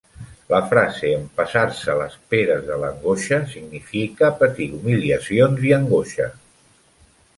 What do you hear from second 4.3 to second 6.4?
patir humiliacions i angoixa.